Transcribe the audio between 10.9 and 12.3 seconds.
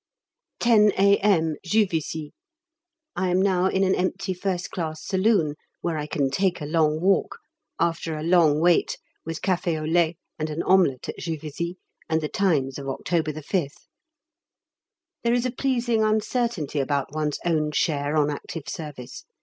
at Juvisy, and 'The